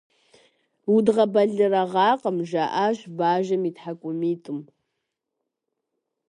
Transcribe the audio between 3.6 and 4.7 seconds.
и тхьэкӏумитӏым.